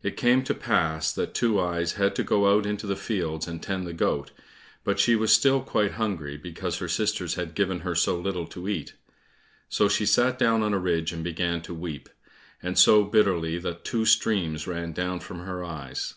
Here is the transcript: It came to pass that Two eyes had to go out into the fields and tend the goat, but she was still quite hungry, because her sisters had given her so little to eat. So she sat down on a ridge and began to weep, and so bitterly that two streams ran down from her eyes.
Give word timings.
It 0.00 0.16
came 0.16 0.44
to 0.44 0.54
pass 0.54 1.12
that 1.12 1.34
Two 1.34 1.58
eyes 1.58 1.94
had 1.94 2.14
to 2.14 2.22
go 2.22 2.54
out 2.56 2.66
into 2.66 2.86
the 2.86 2.94
fields 2.94 3.48
and 3.48 3.60
tend 3.60 3.84
the 3.84 3.92
goat, 3.92 4.30
but 4.84 5.00
she 5.00 5.16
was 5.16 5.32
still 5.32 5.60
quite 5.60 5.94
hungry, 5.94 6.36
because 6.36 6.78
her 6.78 6.86
sisters 6.86 7.34
had 7.34 7.56
given 7.56 7.80
her 7.80 7.96
so 7.96 8.16
little 8.16 8.46
to 8.46 8.68
eat. 8.68 8.94
So 9.68 9.88
she 9.88 10.06
sat 10.06 10.38
down 10.38 10.62
on 10.62 10.72
a 10.72 10.78
ridge 10.78 11.12
and 11.12 11.24
began 11.24 11.62
to 11.62 11.74
weep, 11.74 12.08
and 12.62 12.78
so 12.78 13.02
bitterly 13.02 13.58
that 13.58 13.84
two 13.84 14.04
streams 14.04 14.68
ran 14.68 14.92
down 14.92 15.18
from 15.18 15.40
her 15.40 15.64
eyes. 15.64 16.14